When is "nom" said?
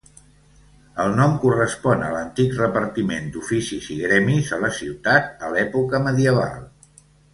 1.17-1.33